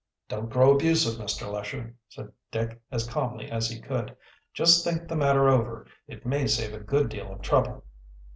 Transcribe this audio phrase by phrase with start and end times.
[0.29, 1.47] "Don't grow abusive, Mr.
[1.51, 4.17] Lesher," said Dick as calmly as he could.
[4.51, 5.85] "Just think the matter over.
[6.07, 7.83] It may save a good deal of trouble."